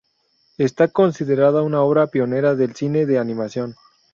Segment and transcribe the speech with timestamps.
[0.57, 3.75] Está considerada una obra pionera del cine de animación.